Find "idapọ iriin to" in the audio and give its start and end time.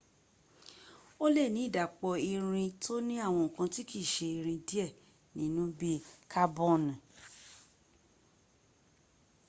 1.67-2.93